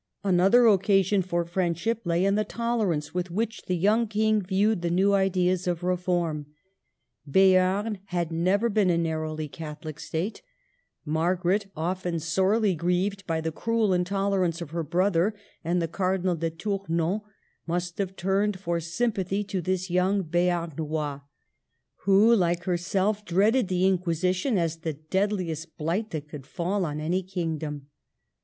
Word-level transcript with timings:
Another 0.23 0.65
occasion 0.65 1.21
for 1.21 1.45
friendship 1.45 2.01
lay 2.05 2.25
in 2.25 2.33
the 2.33 2.43
tolerance 2.43 3.13
with 3.13 3.29
which 3.29 3.65
the 3.67 3.75
young 3.77 4.07
King 4.07 4.41
viewed 4.41 4.81
the 4.81 4.89
new 4.89 5.13
ideas 5.13 5.67
of 5.67 5.83
reform. 5.83 6.47
Beam 7.29 7.99
had 8.05 8.31
never» 8.31 8.67
been 8.71 8.89
a 8.89 8.97
narrowly 8.97 9.47
Catholic 9.47 9.99
State; 9.99 10.41
Margaret, 11.05 11.67
often 11.75 12.19
sorely 12.19 12.73
grieved 12.73 13.27
by 13.27 13.41
the 13.41 13.51
cruel 13.51 13.93
intolerance 13.93 14.59
of 14.59 14.71
her 14.71 14.81
brother 14.81 15.35
and 15.63 15.79
the 15.79 15.87
Cardinal 15.87 16.35
de 16.35 16.49
Tournon, 16.49 17.21
must 17.67 17.99
have 17.99 18.15
turned 18.15 18.59
for 18.59 18.79
sympathy 18.79 19.43
to 19.43 19.61
this 19.61 19.91
young 19.91 20.23
Bearnols 20.23 21.21
who, 22.05 22.35
like 22.35 22.63
herself, 22.63 23.23
dreaded 23.23 23.67
the 23.67 23.85
Inquisition 23.85 24.57
as 24.57 24.77
the 24.77 24.93
deadliest 24.93 25.77
blight 25.77 26.09
that 26.09 26.27
could 26.27 26.47
fall 26.47 26.85
on 26.85 26.99
any 26.99 27.21
kingdom. 27.21 27.85